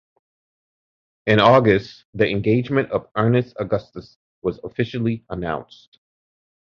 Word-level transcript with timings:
In 1.27 1.39
August, 1.39 2.05
the 2.15 2.27
engagement 2.27 2.91
with 2.91 3.03
Ernest 3.15 3.55
Augustus 3.59 4.17
was 4.41 4.59
officially 4.63 5.23
announced. 5.29 5.99